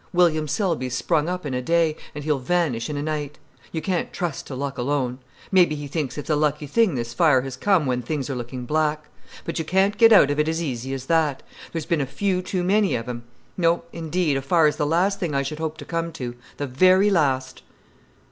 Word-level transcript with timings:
William 0.13 0.47
Selby's 0.47 0.95
sprung 0.95 1.29
up 1.29 1.45
in 1.45 1.53
a 1.53 1.61
day, 1.61 1.95
and 2.15 2.23
he'll 2.23 2.39
vanish 2.39 2.89
in 2.89 2.97
a 2.97 3.03
night. 3.03 3.37
You 3.71 3.83
can't 3.83 4.11
trust 4.11 4.47
to 4.47 4.55
luck 4.55 4.79
alone. 4.79 5.19
Maybe 5.51 5.75
he 5.75 5.85
thinks 5.85 6.17
it's 6.17 6.31
a 6.31 6.35
lucky 6.35 6.65
thing 6.65 6.95
this 6.95 7.13
fire 7.13 7.41
has 7.41 7.55
come 7.55 7.85
when 7.85 8.01
things 8.01 8.27
are 8.27 8.33
looking 8.33 8.65
black. 8.65 9.05
But 9.45 9.59
you 9.59 9.63
can't 9.63 9.99
get 9.99 10.11
out 10.11 10.31
of 10.31 10.39
it 10.39 10.47
as 10.49 10.59
easy 10.59 10.91
as 10.95 11.05
that. 11.05 11.43
There's 11.71 11.85
been 11.85 12.01
a 12.01 12.07
few 12.07 12.41
too 12.41 12.63
many 12.63 12.95
of 12.95 13.07
'em. 13.07 13.25
No, 13.55 13.83
indeed, 13.93 14.37
a 14.37 14.41
fire's 14.41 14.77
the 14.77 14.87
last 14.87 15.19
thing 15.19 15.35
I 15.35 15.43
should 15.43 15.59
hope 15.59 15.77
to 15.77 15.85
come 15.85 16.11
to—the 16.11 16.65
very 16.65 17.11
last!" 17.11 17.61